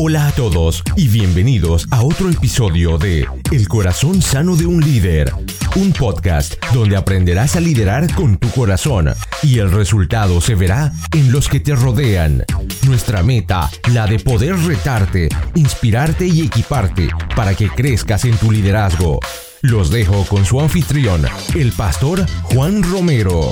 [0.00, 5.32] Hola a todos y bienvenidos a otro episodio de El corazón sano de un líder,
[5.74, 11.32] un podcast donde aprenderás a liderar con tu corazón y el resultado se verá en
[11.32, 12.44] los que te rodean.
[12.86, 19.18] Nuestra meta, la de poder retarte, inspirarte y equiparte para que crezcas en tu liderazgo.
[19.62, 21.26] Los dejo con su anfitrión,
[21.56, 23.50] el pastor Juan Romero.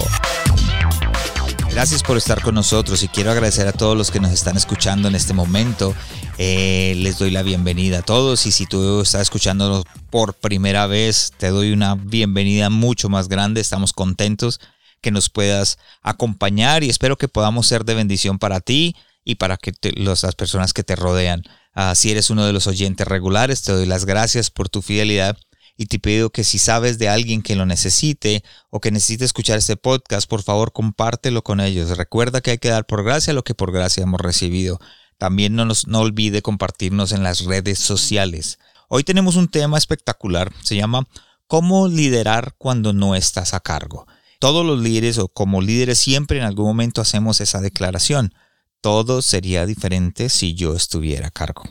[1.76, 5.08] Gracias por estar con nosotros y quiero agradecer a todos los que nos están escuchando
[5.08, 5.94] en este momento.
[6.38, 11.32] Eh, les doy la bienvenida a todos y si tú estás escuchándonos por primera vez,
[11.38, 13.62] te doy una bienvenida mucho más grande.
[13.62, 14.60] Estamos contentos
[15.00, 19.56] que nos puedas acompañar y espero que podamos ser de bendición para ti y para
[19.56, 21.42] que las personas que te rodean.
[21.74, 25.38] Ah, si eres uno de los oyentes regulares, te doy las gracias por tu fidelidad
[25.78, 29.58] y te pido que si sabes de alguien que lo necesite o que necesite escuchar
[29.58, 31.96] este podcast, por favor compártelo con ellos.
[31.96, 34.78] Recuerda que hay que dar por gracia lo que por gracia hemos recibido.
[35.18, 35.66] También no,
[35.98, 38.58] olvide compartirnos en las redes sociales.
[38.88, 41.06] Hoy tenemos un tema espectacular, se llama
[41.46, 44.06] ¿Cómo liderar cuando no estás a cargo?
[44.38, 48.34] Todos los líderes o como líderes siempre en algún momento hacemos esa declaración.
[48.80, 51.64] Todo sería diferente si yo estuviera a cargo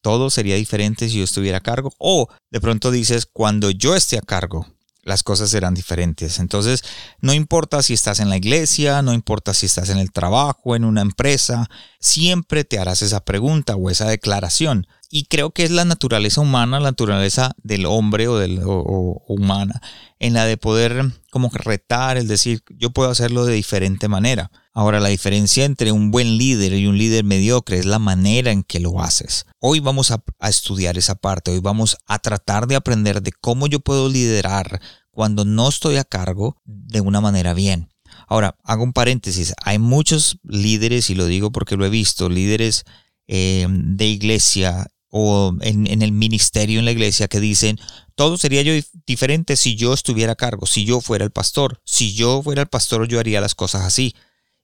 [0.00, 1.92] todo sería diferente si yo estuviera a cargo.
[1.98, 4.66] O de pronto dices, cuando yo esté a cargo,
[5.02, 6.38] las cosas serán diferentes.
[6.38, 6.84] Entonces,
[7.20, 10.84] no importa si estás en la iglesia, no importa si estás en el trabajo, en
[10.84, 11.68] una empresa,
[12.00, 14.86] siempre te harás esa pregunta o esa declaración.
[15.10, 19.80] Y creo que es la naturaleza humana, la naturaleza del hombre o, del, humana,
[20.18, 24.50] en la de poder como retar, el decir, yo puedo hacerlo de diferente manera.
[24.78, 28.62] Ahora, la diferencia entre un buen líder y un líder mediocre es la manera en
[28.62, 29.44] que lo haces.
[29.58, 33.80] Hoy vamos a, estudiar esa parte, hoy vamos a tratar de aprender de cómo yo
[33.80, 37.88] puedo liderar cuando no estoy a cargo de una manera bien.
[38.28, 42.84] Ahora, hago un paréntesis, hay muchos líderes, y lo digo porque lo he visto, líderes
[43.26, 47.80] eh, de iglesia o en, el ministerio en la iglesia que dicen,
[48.14, 48.74] todo sería yo
[49.08, 52.68] diferente si yo estuviera a cargo, si yo fuera el pastor, si yo fuera el
[52.68, 54.14] pastor yo haría las cosas así.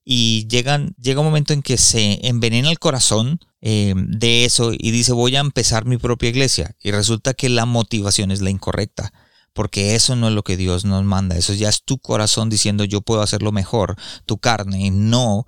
[0.04, 4.91] Y llegan, llega un momento en que se envenena el corazón eh, de eso y
[4.91, 6.76] dice voy a empezar mi propia iglesia.
[6.82, 9.12] Y resulta que la motivación es la incorrecta
[9.54, 12.84] porque eso no es lo que Dios nos manda, eso ya es tu corazón diciendo
[12.84, 15.47] yo puedo hacerlo mejor, tu carne, no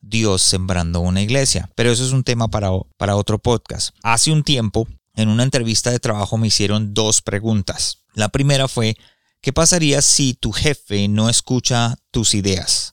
[0.00, 1.68] Dios sembrando una iglesia.
[1.74, 3.94] Pero eso es un tema para, para otro podcast.
[4.02, 8.04] Hace un tiempo, en una entrevista de trabajo me hicieron dos preguntas.
[8.14, 8.96] La primera fue,
[9.40, 12.87] ¿qué pasaría si tu jefe no escucha tus ideas?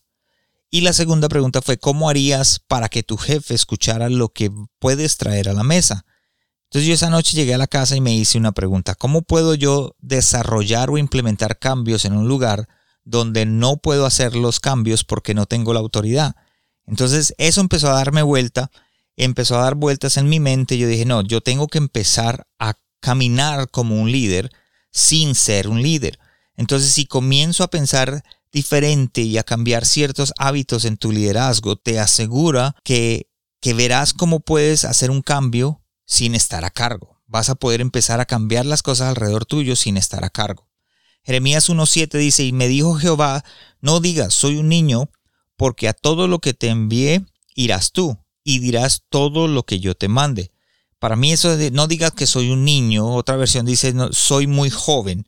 [0.75, 5.15] Y la segunda pregunta fue, ¿cómo harías para que tu jefe escuchara lo que puedes
[5.15, 6.05] traer a la mesa?
[6.65, 9.55] Entonces yo esa noche llegué a la casa y me hice una pregunta, ¿cómo puedo
[9.55, 12.67] yo desarrollar o implementar cambios en un lugar
[13.05, 16.35] donde no puedo hacer los cambios porque no tengo la autoridad?
[16.85, 18.69] Entonces eso empezó a darme vuelta,
[19.15, 22.73] empezó a dar vueltas en mi mente yo dije, no, yo tengo que empezar a
[22.99, 24.51] caminar como un líder
[24.91, 26.19] sin ser un líder.
[26.57, 28.25] Entonces si comienzo a pensar
[28.55, 33.29] diferente y a cambiar ciertos hábitos en tu liderazgo, te asegura que,
[33.59, 37.21] que verás cómo puedes hacer un cambio sin estar a cargo.
[37.27, 40.69] Vas a poder empezar a cambiar las cosas alrededor tuyo sin estar a cargo.
[41.23, 43.43] Jeremías 1.7 dice, y me dijo Jehová,
[43.81, 45.09] no digas, soy un niño,
[45.57, 49.95] porque a todo lo que te envié irás tú, y dirás todo lo que yo
[49.95, 50.53] te mande.
[50.99, 54.47] Para mí eso de no digas que soy un niño, otra versión dice, no, soy
[54.47, 55.27] muy joven.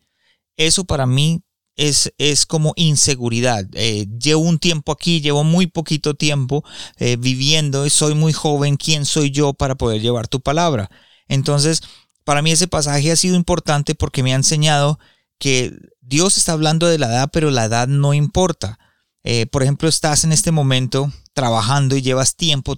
[0.56, 1.44] Eso para mí
[1.78, 3.66] es, es como inseguridad.
[3.74, 6.66] Eh, llevo un tiempo aquí, llevo muy poquito tiempo
[6.98, 8.76] eh, viviendo y soy muy joven.
[8.76, 10.90] ¿Quién soy yo para poder llevar tu palabra?
[11.28, 11.82] Entonces,
[12.26, 15.00] para mí ese pasaje ha sido importante porque me ha enseñado
[15.40, 15.72] que
[16.02, 18.80] Dios está hablando de la edad, pero la edad no importa.
[19.24, 22.78] Eh, por ejemplo, estás en este momento trabajando y llevas tiempo,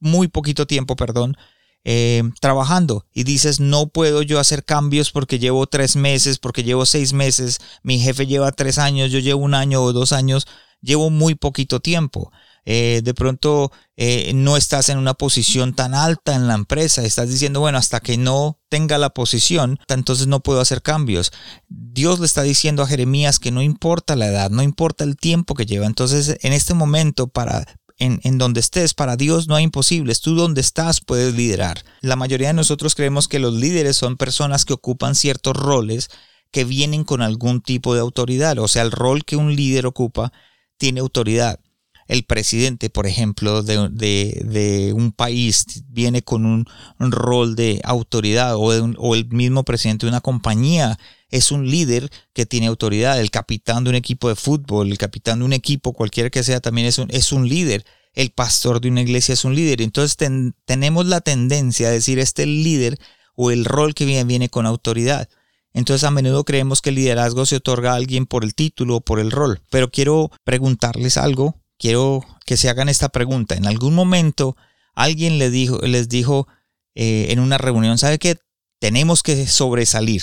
[0.00, 1.36] muy poquito tiempo, perdón,
[1.84, 6.86] eh, trabajando y dices, no puedo yo hacer cambios porque llevo tres meses, porque llevo
[6.86, 10.46] seis meses, mi jefe lleva tres años, yo llevo un año o dos años,
[10.80, 12.32] llevo muy poquito tiempo.
[12.66, 17.30] Eh, de pronto eh, no estás en una posición tan alta en la empresa, estás
[17.30, 21.32] diciendo, bueno, hasta que no tenga la posición, entonces no puedo hacer cambios.
[21.68, 25.54] Dios le está diciendo a Jeremías que no importa la edad, no importa el tiempo
[25.54, 25.86] que lleva.
[25.86, 27.66] Entonces, en este momento, para
[28.00, 30.20] en, donde estés, para Dios no hay imposibles.
[30.20, 31.84] Tú donde estás puedes liderar.
[32.00, 36.08] La mayoría de nosotros creemos que los líderes son personas que ocupan ciertos roles
[36.50, 38.58] que vienen con algún tipo de autoridad.
[38.58, 40.32] O sea, el rol que un líder ocupa
[40.78, 41.60] tiene autoridad.
[42.10, 46.66] El presidente, por ejemplo, de, un país viene con un,
[46.98, 50.98] rol de autoridad o, o el mismo presidente de una compañía
[51.28, 53.20] es un líder que tiene autoridad.
[53.20, 56.58] El capitán de un equipo de fútbol, el capitán de un equipo, cualquiera que sea,
[56.58, 57.84] también es un, es un líder.
[58.14, 59.80] el pastor de una iglesia es un líder.
[59.80, 60.16] Entonces
[60.64, 62.98] tenemos la tendencia a decir este líder
[63.36, 65.28] o el rol que viene, viene con autoridad.
[65.74, 69.00] Entonces a menudo creemos que el liderazgo se otorga a alguien por el título o
[69.00, 69.60] por el rol.
[69.70, 73.56] Pero quiero preguntarles algo, quiero que se hagan esta pregunta.
[73.56, 74.56] En algún momento
[74.94, 76.46] alguien les dijo, les dijo
[76.94, 78.36] eh, en una reunión, ¿sabe qué?
[78.78, 80.22] Tenemos que sobresalir.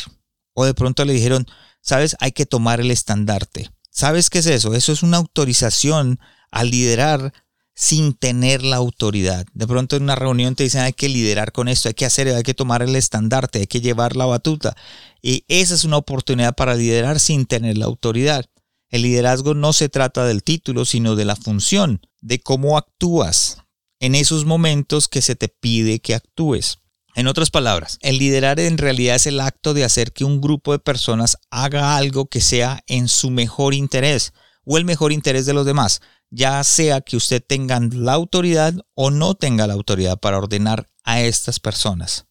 [0.53, 1.47] O de pronto le dijeron,
[1.81, 2.15] ¿sabes?
[2.19, 3.69] Hay que tomar el estandarte.
[3.89, 4.75] ¿Sabes qué es eso?
[4.75, 6.19] Eso es una autorización
[6.51, 7.33] a liderar
[7.73, 9.45] sin tener la autoridad.
[9.53, 12.27] De pronto en una reunión te dicen hay que liderar con esto, hay que hacer,
[12.29, 14.75] hay que tomar el estandarte, hay que llevar la batuta.
[15.21, 18.45] Y esa es una oportunidad para liderar sin tener la autoridad.
[18.89, 23.57] El liderazgo no se trata del título, sino de la función, de cómo actúas
[23.99, 26.79] en esos momentos que se te pide que actúes.
[27.15, 30.71] En otras palabras, el liderar en realidad es el acto de hacer que un grupo
[30.71, 35.53] de personas haga algo que sea en su mejor interés o el mejor interés de
[35.53, 40.37] los demás ya sea que usted tenga la autoridad o no tenga la autoridad para
[40.37, 42.27] ordenar a estas personas.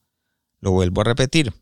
[0.61, 1.55] Lo vuelvo a repetir.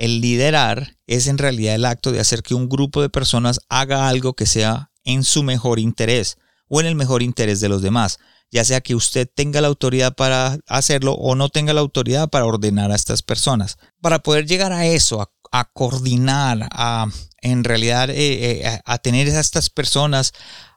[0.00, 4.08] El liderar es en realidad el acto de hacer que un grupo de personas haga
[4.08, 6.38] algo que sea en su mejor interés
[6.68, 8.18] o en el mejor interés de los demás,
[8.50, 12.46] ya sea que usted tenga la autoridad para hacerlo o no tenga la autoridad para
[12.46, 13.76] ordenar a estas personas.
[14.00, 17.06] Para poder llegar a eso, a, coordinar, a
[17.42, 20.32] en realidad eh, eh, a tener a estas personas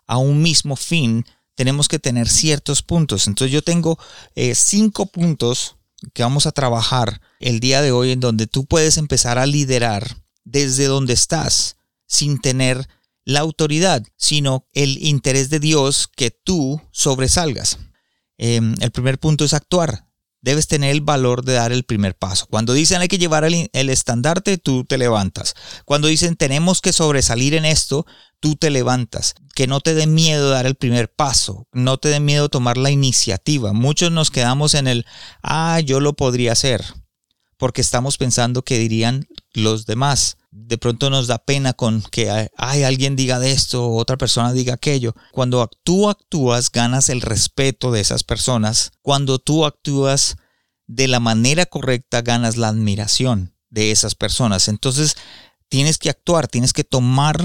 [0.06, 1.25] a un mismo fin,
[1.56, 3.28] tenemos que tener ciertos puntos.
[3.28, 3.98] Entonces yo tengo
[4.36, 5.78] eh, cinco puntos
[6.13, 10.23] que vamos a trabajar el día de hoy en donde tú puedes empezar a liderar
[10.44, 12.88] desde donde estás sin tener
[13.25, 17.79] la autoridad, sino el interés de Dios que tú sobresalgas.
[18.38, 20.07] Em, el primer punto es actuar
[20.44, 22.45] debes tener el valor de dar el primer paso.
[22.47, 25.55] Cuando dicen hay que llevar el, estandarte, tú te levantas.
[25.85, 28.05] Cuando dicen tenemos que sobresalir en esto,
[28.44, 29.36] tú te levantas.
[29.56, 32.92] Que no te dé miedo dar el primer paso, no te dé miedo tomar la
[32.92, 33.72] iniciativa.
[33.72, 35.06] Muchos nos quedamos en el,
[35.42, 36.84] ah, yo lo podría hacer,
[37.57, 42.84] porque estamos pensando que dirían los demás de pronto nos da pena con que hay
[42.84, 45.16] alguien diga de esto, otra persona diga aquello.
[45.31, 48.92] Cuando tú actúas, ganas el respeto de esas personas.
[49.01, 50.36] Cuando tú actúas
[50.86, 54.68] de la manera correcta, ganas la admiración de esas personas.
[54.68, 55.16] Entonces,
[55.69, 57.42] tienes que actuar, tienes que tomar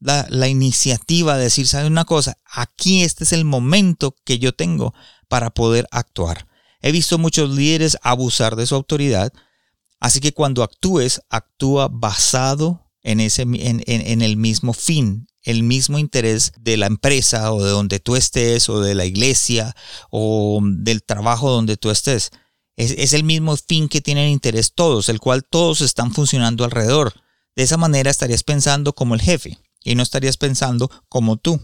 [0.00, 2.38] la, iniciativa de decir, ¿sabes una cosa?
[2.44, 4.94] Aquí este es el momento que yo tengo
[5.28, 6.46] para poder actuar.
[6.80, 9.32] He visto muchos líderes abusar de su autoridad
[10.00, 16.52] Así que cuando actúes, actúa basado en, ese, en, el mismo fin, el mismo interés
[16.58, 19.76] de la empresa o de donde tú estés o de la iglesia
[20.10, 22.30] o del trabajo donde tú estés.
[22.76, 27.12] Es, es, el mismo fin que tienen interés todos, el cual todos están funcionando alrededor.
[27.54, 31.60] De esa manera estarías pensando como el jefe y no estarías pensando como tú.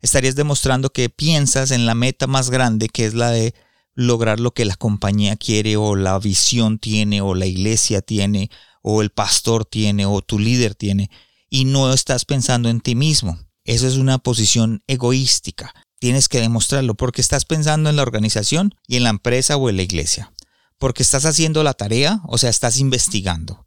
[0.00, 3.54] Estarías demostrando que piensas en la meta más grande que es la de
[3.94, 8.50] lograr lo que la compañía quiere o la visión tiene o la iglesia tiene
[8.82, 11.10] o el pastor tiene o tu líder tiene
[11.48, 13.38] y no estás pensando en ti mismo.
[13.64, 15.74] Eso es una posición egoística.
[15.98, 19.76] Tienes que demostrarlo porque estás pensando en la organización y en la empresa o en
[19.76, 20.32] la iglesia.
[20.78, 23.65] Porque estás haciendo la tarea, o sea, estás investigando.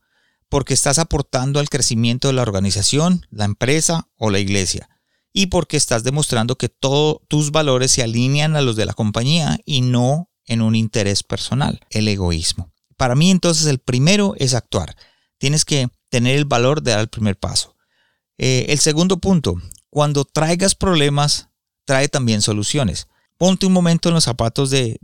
[0.49, 4.89] Porque estás aportando al crecimiento de la organización, la empresa o la iglesia
[5.33, 9.59] y porque estás demostrando que todos tus valores se alinean a los de la compañía
[9.65, 12.71] y no en un interés personal, el egoísmo.
[12.97, 14.95] Para mí entonces el primero es actuar.
[15.37, 17.75] Tienes que tener el valor de dar el primer paso.
[18.37, 19.55] Eh, el segundo punto,
[19.89, 21.49] cuando traigas problemas,
[21.85, 23.07] trae también soluciones.
[23.37, 24.99] Ponte un momento en los zapatos de,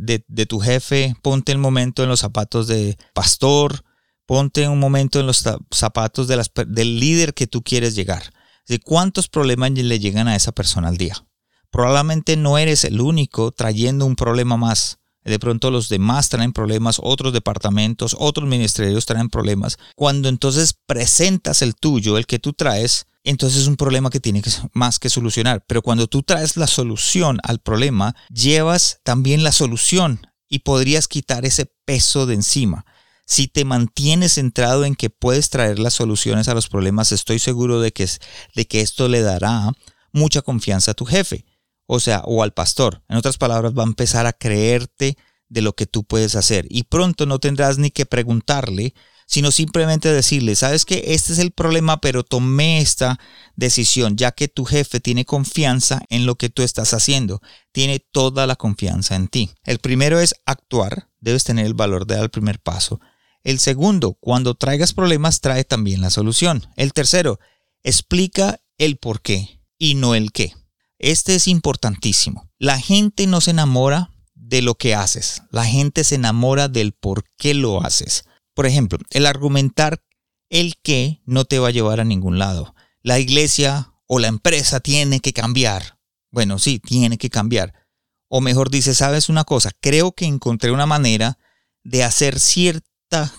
[0.49, 3.84] tu jefe, ponte un momento en los zapatos de pastor,
[4.25, 8.31] ponte un momento en los zapatos de del líder que tú quieres llegar
[8.67, 11.25] de cuántos problemas le llegan a esa persona al día.
[11.69, 14.99] Probablemente no eres el único trayendo un problema más.
[15.23, 19.77] De pronto los demás traen problemas, otros departamentos, otros ministerios traen problemas.
[19.95, 24.43] Cuando entonces presentas el tuyo, el que tú traes, entonces es un problema que tiene
[24.73, 25.65] más que solucionar.
[25.67, 31.43] Pero cuando tú traes la solución al problema, llevas también la solución y podrías quitar
[31.43, 32.85] ese peso de encima.
[33.25, 37.81] Si te mantienes centrado en que puedes traer las soluciones a los problemas, estoy seguro
[37.81, 38.07] de que,
[38.55, 39.71] de que esto le dará
[40.11, 41.45] mucha confianza a tu jefe,
[41.87, 43.03] o sea, o al pastor.
[43.09, 45.17] En otras palabras, va a empezar a creerte
[45.49, 46.67] de lo que tú puedes hacer.
[46.69, 48.93] Y pronto no tendrás ni que preguntarle,
[49.27, 53.19] sino simplemente decirle, sabes que este es el problema, pero tomé esta
[53.55, 57.41] decisión, ya que tu jefe tiene confianza en lo que tú estás haciendo,
[57.71, 59.51] tiene toda la confianza en ti.
[59.63, 62.99] El primero es actuar, debes tener el valor de dar el primer paso.
[63.45, 66.67] El segundo, cuando traigas problemas, trae también la solución.
[66.75, 67.39] El tercero,
[67.83, 70.53] explica el por qué y no el qué.
[70.97, 72.49] Este es importantísimo.
[72.57, 77.23] La gente no se enamora de lo que haces, la gente se enamora del por
[77.37, 78.25] qué lo haces.
[78.55, 80.03] Por ejemplo, el argumentar
[80.49, 82.73] el qué no te va a llevar a ningún lado.
[83.03, 85.99] La iglesia o la empresa tiene que cambiar.
[86.31, 87.73] Bueno, sí, tiene que cambiar.
[88.27, 91.37] O mejor dice, sabes una cosa, creo que encontré una manera
[91.83, 92.39] de hacer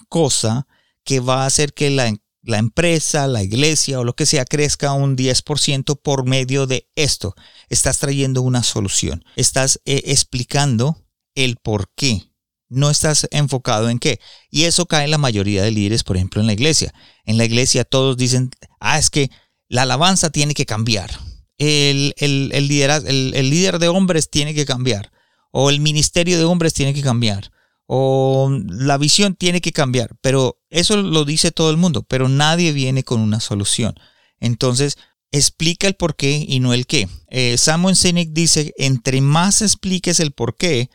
[0.09, 0.67] cosa
[1.05, 2.13] que va a hacer que la,
[2.47, 7.35] la empresa, la iglesia o lo que sea crezca un 10% por medio de esto.
[7.69, 9.25] Estás trayendo una solución.
[9.35, 11.05] Estás eh, explicando
[11.35, 12.31] el por qué.
[12.69, 14.21] No estás enfocado en qué.
[14.51, 16.95] Y eso cae en la mayoría de líderes, por ejemplo, en la iglesia.
[17.25, 19.31] En la iglesia todos dicen, ah, es que
[19.69, 21.11] la alabanza tiene que cambiar.
[21.59, 25.13] El, el, el, el líder de hombres tiene que cambiar.
[25.51, 27.51] O el ministerio de hombres tiene que cambiar
[27.87, 32.73] o la visión tiene que cambiar, pero eso lo dice todo el mundo, pero nadie
[32.73, 33.95] viene con una solución.
[34.41, 34.99] Entonces,
[35.31, 37.09] explica el por qué y no el qué.
[37.29, 40.91] Eh, Samuel Sinek dice, entre más expliques el por qué,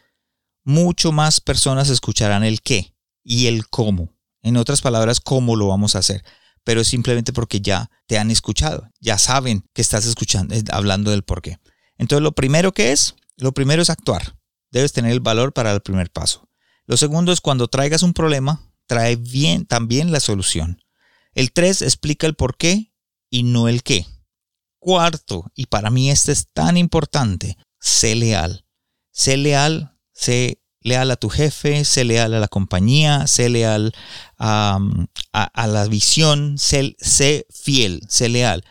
[0.64, 2.94] mucho más personas escucharán el qué
[3.24, 4.14] y el cómo.
[4.44, 6.24] En otras palabras, cómo lo vamos a hacer.
[6.64, 11.10] Pero es simplemente porque ya te han escuchado, ya saben que estás escuchando, eh, hablando
[11.12, 11.58] del por qué.
[11.98, 14.36] Entonces, lo primero que es, lo primero es actuar.
[14.72, 16.51] Debes tener el valor para el primer paso.
[16.86, 20.84] Lo segundo es cuando traigas un problema, trae bien también la solución.
[21.34, 22.92] El tres explica el por qué
[23.30, 24.06] y no el qué.
[24.80, 28.66] Cuarto, y para mí este es tan importante, sé leal.
[29.12, 33.94] Sé leal, sé leal a tu jefe, sé leal a la compañía, sé leal
[34.38, 34.80] a,
[35.68, 38.66] la visión, sé, sé fiel, sé leal.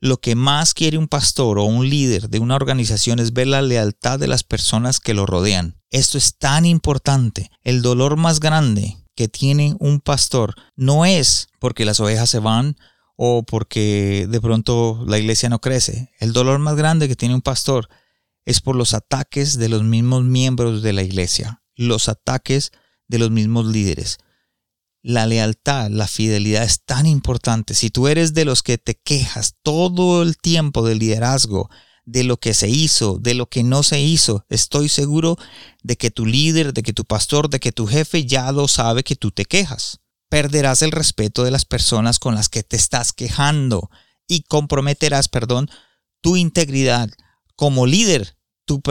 [0.00, 3.62] Lo que más quiere un pastor o un líder de una organización es ver la
[3.62, 5.80] lealtad de las personas que lo rodean.
[5.90, 7.50] Esto es tan importante.
[7.62, 12.76] El dolor más grande que tiene un pastor no es porque las ovejas se van
[13.16, 16.10] o porque de pronto la iglesia no crece.
[16.20, 17.88] El dolor más grande que tiene un pastor
[18.44, 22.72] es por los ataques de los mismos miembros de la iglesia, los ataques
[23.08, 24.18] de los mismos líderes
[25.06, 27.74] la lealtad, la fidelidad es tan importante.
[27.74, 31.70] Si tú eres de los que te quejas todo el tiempo del liderazgo,
[32.04, 35.36] de lo que se hizo, de lo que no se hizo, estoy seguro
[35.84, 39.04] de que tu líder, de que tu pastor, de que tu jefe ya lo sabe
[39.04, 40.00] que tú te quejas.
[40.28, 43.90] Perderás el respeto de las personas con las que te estás quejando
[44.26, 45.70] y comprometerás, perdón,
[46.20, 47.08] tu integridad
[47.54, 48.82] como líder, tu,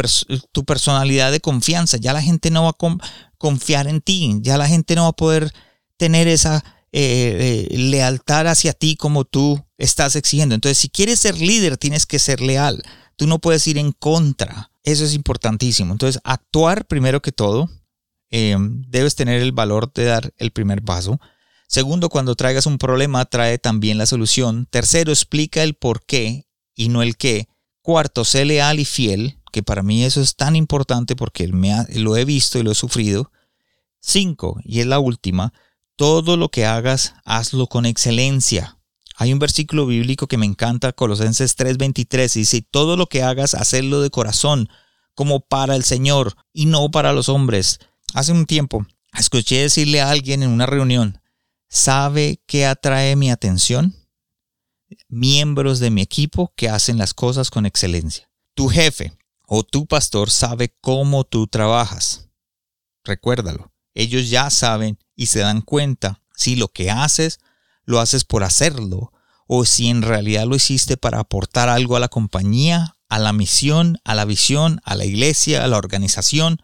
[0.53, 1.97] tu personalidad de confianza.
[1.97, 2.97] Ya la gente no va a
[3.37, 5.51] confiar en ti, ya la gente no va a poder
[5.97, 10.55] tener esa eh, eh, lealtad hacia ti como tú estás exigiendo.
[10.55, 12.81] Entonces, si quieres ser líder, tienes que ser leal.
[13.15, 14.71] Tú no puedes ir en contra.
[14.83, 15.91] Eso es importantísimo.
[15.91, 17.69] Entonces, actuar primero que todo.
[18.29, 21.19] Em, debes tener el valor de dar el primer paso.
[21.67, 24.67] Segundo, cuando traigas un problema, trae también la solución.
[24.69, 27.47] Tercero, explica el por qué y no el qué.
[27.81, 32.17] Cuarto, sé leal y fiel, que para mí eso es tan importante porque me lo
[32.17, 33.31] he visto y lo he sufrido.
[33.99, 35.53] Cinco, y es la última,
[35.95, 38.77] todo lo que hagas, hazlo con excelencia.
[39.15, 44.01] Hay un versículo bíblico que me encanta, Colosenses 3:23, dice, todo lo que hagas, hazlo
[44.01, 44.69] de corazón,
[45.13, 47.79] como para el Señor y no para los hombres.
[48.13, 48.85] Hace un tiempo,
[49.17, 51.21] escuché decirle a alguien en una reunión,
[51.69, 53.95] ¿sabe qué atrae mi atención?
[55.07, 58.29] Miembros de mi equipo que hacen las cosas con excelencia.
[58.53, 59.13] Tu jefe
[59.47, 62.29] o tu pastor sabe cómo tú trabajas.
[63.03, 63.71] Recuérdalo.
[63.93, 67.39] Ellos ya saben y se dan cuenta si lo que haces
[67.85, 69.11] lo haces por hacerlo
[69.47, 73.99] o si en realidad lo hiciste para aportar algo a la compañía, a la misión,
[74.03, 76.61] a la visión, a la iglesia, a la organización,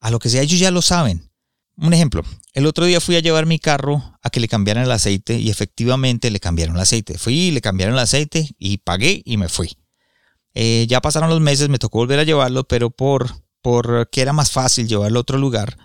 [0.00, 1.30] a lo que sea, ellos ya lo saben.
[1.76, 4.92] Un ejemplo, el otro día fui a llevar mi carro a que le cambiaran el
[4.92, 7.18] aceite y efectivamente le cambiaron el aceite.
[7.18, 9.76] Fui, le cambiaron el aceite y pagué y me fui.
[10.54, 13.40] Eh, ya pasaron los meses, me tocó volver a llevarlo, pero por,
[14.10, 15.78] que era más fácil llevarlo a otro lugar,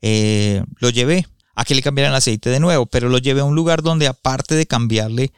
[0.00, 3.44] eh, lo llevé a que le cambiaran el aceite de nuevo, pero lo llevé a
[3.44, 5.32] un lugar donde aparte de cambiarle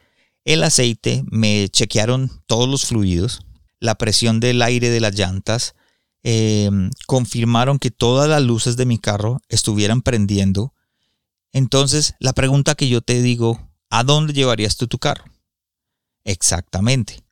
[0.45, 3.41] el aceite, me chequearon todos los fluidos,
[3.79, 5.75] la presión del aire de las llantas,
[6.23, 6.69] eh,
[7.07, 10.73] confirmaron que todas las luces de mi carro estuvieran prendiendo.
[11.51, 15.25] Entonces, la pregunta que yo te digo, ¿a dónde llevarías tú tu carro?
[16.23, 17.23] Exactamente.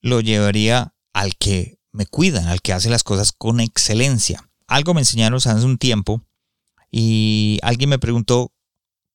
[0.00, 4.48] Lo llevaría al que me cuida, al que hace las cosas con excelencia.
[4.66, 6.22] Algo me enseñaron hace un tiempo
[6.90, 8.52] y alguien me preguntó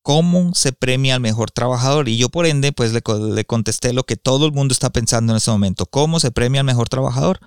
[0.01, 3.01] cómo se premia al mejor trabajador y yo por ende pues le,
[3.45, 6.65] contesté lo que todo el mundo está pensando en ese momento, cómo se premia al
[6.65, 7.39] mejor trabajador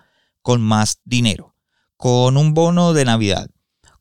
[0.43, 1.55] con más dinero,
[1.97, 3.49] con un bono de Navidad,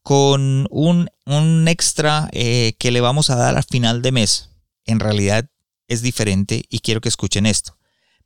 [0.01, 4.49] con un, un extra eh, que le vamos a dar al final de mes.
[4.85, 5.49] En realidad
[5.87, 7.77] es diferente y quiero que escuchen esto.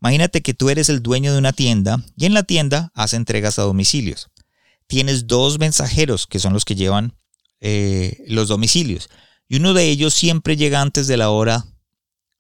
[0.02, 3.60] Imagínate que tú eres el dueño de una tienda y en la tienda hace entregas
[3.60, 4.30] a domicilios.
[4.88, 7.16] Tienes dos mensajeros que son los que llevan
[7.62, 9.10] eh, los domicilios
[9.52, 11.66] y uno de ellos siempre llega antes de la hora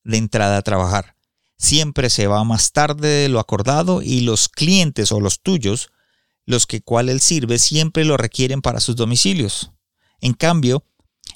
[0.06, 1.18] de entrada a trabajar.
[1.58, 5.90] Siempre se va más tarde de lo acordado y los clientes o los tuyos,
[6.46, 9.72] los que cual él sirve, siempre lo requieren para sus domicilios.
[10.22, 10.86] En cambio,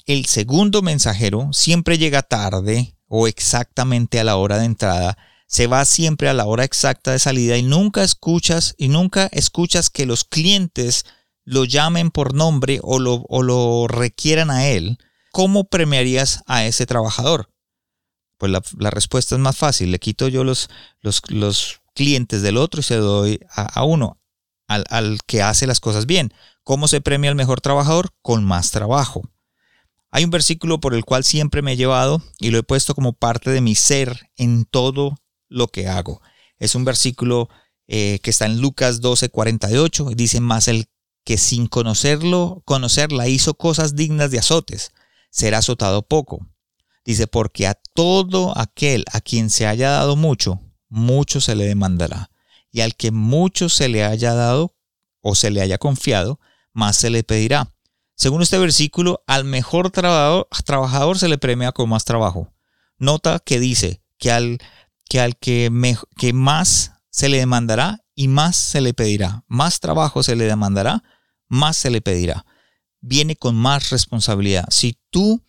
[0.06, 5.84] el segundo mensajero siempre llega tarde o exactamente a la hora de entrada, se va
[5.84, 10.24] siempre a la hora exacta de salida y nunca escuchas y nunca escuchas que los
[10.24, 11.04] clientes
[11.46, 14.98] lo llamen por nombre o lo, o lo requieran a él,
[15.32, 17.50] ¿cómo premiarías a ese trabajador?
[18.36, 19.90] Pues la, respuesta es más fácil.
[19.90, 20.68] Le quito yo los,
[21.00, 24.20] los, clientes del otro y se doy a, uno,
[24.68, 26.30] al, al que hace las cosas bien.
[26.62, 28.10] ¿Cómo se premia al mejor trabajador?
[28.20, 29.22] Con más trabajo.
[30.10, 33.14] Hay un versículo por el cual siempre me he llevado y lo he puesto como
[33.14, 35.16] parte de mi ser en todo
[35.48, 36.20] lo que hago.
[36.58, 37.48] Es un versículo
[37.88, 40.10] eh, que está en Lucas 12, 48.
[40.14, 40.88] Dice, más el
[41.26, 44.92] que sin conocerlo, conocerla hizo cosas dignas de azotes,
[45.28, 46.46] será azotado poco.
[47.04, 52.30] Dice, porque a todo aquel a quien se haya dado mucho, mucho se le demandará.
[52.70, 54.76] Y al que mucho se le haya dado
[55.20, 56.38] o se le haya confiado,
[56.72, 57.74] más se le pedirá.
[58.14, 62.52] Según este versículo, al mejor trabajador, se le premia con más trabajo.
[62.98, 64.58] Nota que dice que al
[65.08, 65.72] que, al que,
[66.16, 69.42] que más se le demandará y más se le pedirá.
[69.48, 71.02] Más trabajo se le demandará,
[71.48, 72.44] más se le pedirá.
[73.00, 74.66] Viene con más responsabilidad.
[74.70, 75.42] Si tú,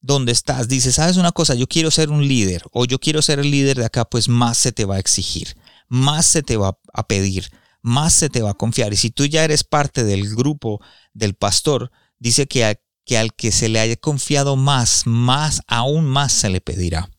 [0.00, 3.38] donde estás, dices, sabes una cosa, yo quiero ser un líder o yo quiero ser
[3.38, 5.56] el líder de acá, pues más se te va a exigir,
[5.88, 7.50] más se te va a pedir,
[7.82, 8.92] más se te va a confiar.
[8.92, 10.80] Y si tú ya eres parte del grupo
[11.12, 16.48] del pastor, dice que, al que se le haya confiado más, más, aún más se
[16.48, 17.10] le pedirá.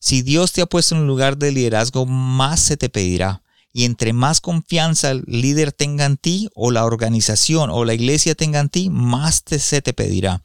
[0.00, 3.42] Si Dios te ha puesto en un lugar de liderazgo, más se te pedirá.
[3.72, 8.34] Y entre más confianza el líder tenga en ti, o la organización o la iglesia
[8.34, 10.42] tenga en ti, más se te pedirá.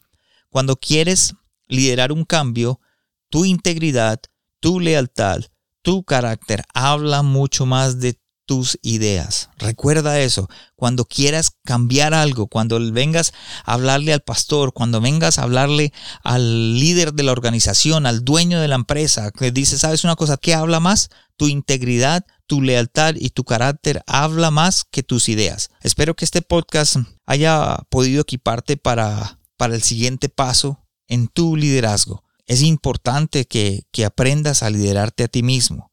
[0.49, 1.33] Cuando quieres
[1.67, 2.79] liderar un cambio,
[3.29, 4.19] tu integridad,
[4.59, 5.41] tu lealtad,
[5.81, 9.49] tu carácter habla mucho más de tus ideas.
[9.57, 10.49] Recuerda eso.
[10.75, 13.33] Cuando quieras cambiar algo, cuando vengas
[13.65, 18.59] a hablarle al pastor, cuando vengas a hablarle al líder de la organización, al dueño
[18.59, 20.37] de la empresa, que dice, ¿sabes una cosa?
[20.37, 21.09] ¿Qué habla más?
[21.37, 25.69] Tu integridad, tu lealtad y tu carácter habla más que tus ideas.
[25.81, 32.23] Espero que este podcast haya podido equiparte para, para el siguiente paso en tu liderazgo.
[32.45, 35.92] Es importante que, que aprendas a liderarte a ti mismo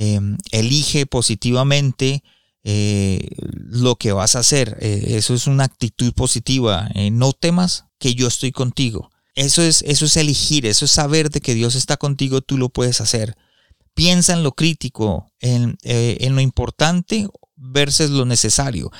[0.00, 2.22] Em, elige positivamente
[2.62, 4.78] eh, lo que vas a hacer.
[4.80, 6.88] Eh, eso es una actitud positiva.
[6.94, 9.10] Eh, no temas que yo estoy contigo.
[9.34, 12.68] Eso es, eso es elegir, eso es saber de que Dios está contigo, tú lo
[12.68, 13.36] puedes hacer.
[13.94, 18.92] Piensa en lo crítico, en, en lo importante versus lo necesario.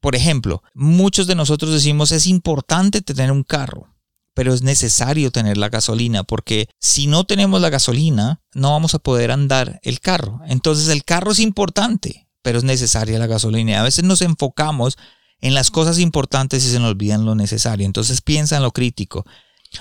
[0.00, 3.93] por ejemplo, muchos de nosotros decimos es importante tener un carro
[4.34, 8.98] pero es necesario tener la gasolina porque si no tenemos la gasolina no vamos a
[8.98, 10.40] poder andar el carro.
[10.46, 13.80] Entonces el carro es importante, pero es necesaria la gasolina.
[13.80, 14.98] A veces nos enfocamos
[15.40, 17.86] en las cosas importantes y se nos olvidan lo necesario.
[17.86, 19.24] Entonces piensa en lo crítico.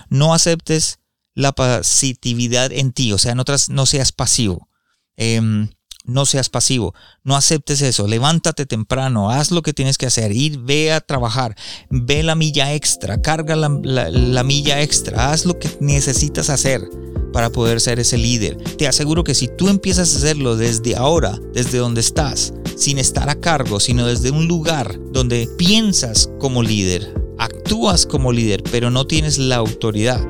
[0.09, 0.99] No aceptes
[1.35, 4.69] la positividad en ti, o sea, otras no seas pasivo.
[5.15, 5.69] Em,
[6.03, 10.59] no seas pasivo, no aceptes eso, levántate temprano, haz lo que tienes que hacer, ir,
[10.59, 11.55] ve a trabajar,
[11.89, 16.81] ve la milla extra, carga la, la, milla extra, haz lo que necesitas hacer
[17.31, 18.57] para poder ser ese líder.
[18.77, 23.29] Te aseguro que si tú empiezas a hacerlo desde ahora, desde donde estás, sin estar
[23.29, 29.07] a cargo, sino desde un lugar donde piensas como líder, actúas como líder, pero no
[29.07, 30.21] tienes la autoridad,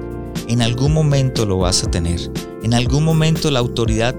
[0.47, 2.19] en algún momento lo vas a tener.
[2.63, 4.15] En algún momento la autoridad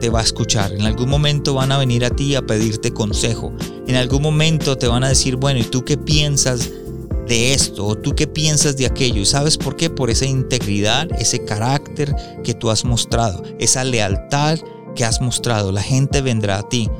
[0.00, 0.72] te va a escuchar.
[0.72, 3.52] En algún momento van a venir a ti a pedirte consejo.
[3.86, 6.70] En algún momento te van a decir, bueno, ¿y tú qué piensas
[7.26, 7.86] de esto?
[7.86, 9.20] ¿O tú qué piensas de aquello?
[9.20, 9.90] ¿Y sabes por qué?
[9.90, 14.58] Por esa integridad, ese carácter que tú has mostrado, esa lealtad
[14.94, 15.72] que has mostrado.
[15.72, 16.90] La gente vendrá a ti.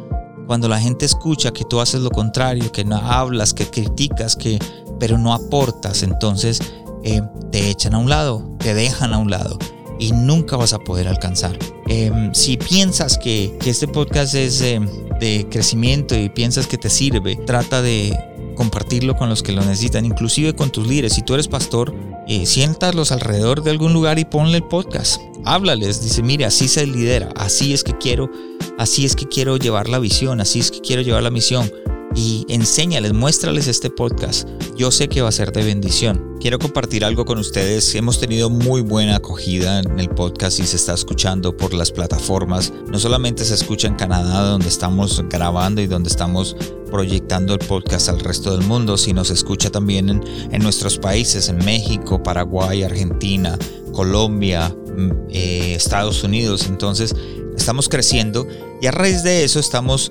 [0.47, 4.59] Cuando la gente escucha que tú haces lo contrario, que no hablas, que criticas, que
[4.99, 6.61] pero no aportas, entonces
[7.05, 9.59] eh, te echan a un lado, te dejan a un lado
[9.99, 11.59] y nunca vas a poder alcanzar.
[11.89, 14.87] Em, si piensas que, este podcast es em,
[15.21, 18.15] de crecimiento y piensas que te sirve, trata de
[18.57, 21.15] compartirlo con los que lo necesitan, inclusive con tus líderes.
[21.15, 21.95] Si tú eres pastor,
[22.27, 25.21] eh, siéntalos alrededor de algún lugar y ponle el podcast.
[25.45, 28.31] Háblales, dice, mire, así se lidera, así es que quiero,
[28.77, 31.71] así es que quiero llevar la visión, así es que quiero llevar la misión.
[32.15, 34.49] Y enséñales, muéstrales este podcast.
[34.77, 36.37] Yo sé que va a ser de bendición.
[36.41, 37.95] Quiero compartir algo con ustedes.
[37.95, 42.73] Hemos tenido muy buena acogida en el podcast y se está escuchando por las plataformas.
[42.87, 46.57] No solamente se escucha en Canadá, donde estamos grabando y donde estamos
[46.91, 50.09] proyectando el podcast al resto del mundo, sino se escucha también
[50.51, 53.59] en, nuestros países, en México, Paraguay, Argentina,
[53.93, 56.67] Colombia, mm, eh, Estados Unidos.
[56.69, 57.15] Entonces,
[57.59, 58.47] estamos creciendo
[58.81, 60.11] y a raíz de eso estamos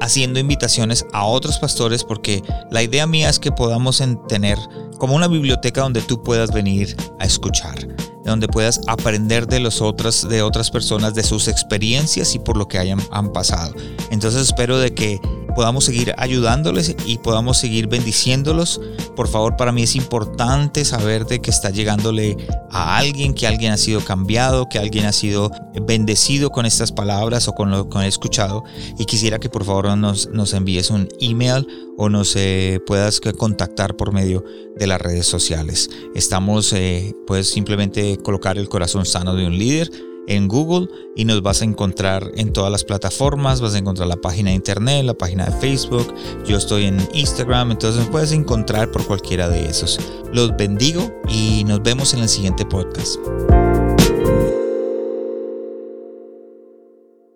[0.00, 4.58] haciendo invitaciones a otros pastores porque la idea mía es que podamos tener
[4.98, 7.86] como una biblioteca donde tú puedas venir a escuchar,
[8.26, 12.68] donde puedas aprender de los otros, de otras personas, de sus experiencias y por lo
[12.68, 13.74] que hayan han pasado.
[14.10, 15.20] Entonces espero de que
[15.56, 18.78] podamos seguir ayudándoles y podamos seguir bendiciéndolos.
[19.16, 22.36] Por favor, para mí es importante saber de que está llegándole
[22.70, 25.50] a alguien, que alguien ha sido cambiado, que alguien ha sido
[25.86, 28.64] bendecido con estas palabras o con lo que he escuchado.
[28.98, 33.96] Y quisiera que por favor nos, nos envíes un email o nos eh, puedas contactar
[33.96, 34.44] por medio
[34.76, 35.90] de las redes sociales.
[36.14, 39.90] Estamos, eh, puedes simplemente colocar el corazón sano de un líder
[40.28, 44.16] en Google y nos vas a encontrar en todas las plataformas, vas a encontrar la
[44.16, 46.12] página de internet, la página de Facebook,
[46.46, 49.98] yo estoy en Instagram, entonces me puedes encontrar por cualquiera de esos.
[50.32, 53.18] Los bendigo y nos vemos en el siguiente podcast.